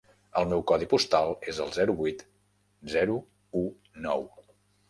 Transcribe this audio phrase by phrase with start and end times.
[0.39, 2.25] El meu codi postal és el zero vuit
[2.95, 3.19] zero
[3.63, 3.65] u
[4.09, 4.27] nou.